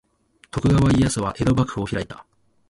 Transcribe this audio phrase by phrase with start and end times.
[0.49, 2.25] 徳川家康は江戸幕府を開いた。